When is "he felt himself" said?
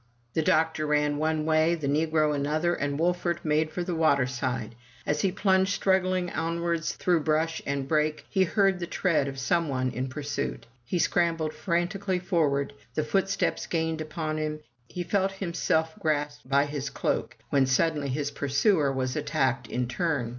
14.87-15.93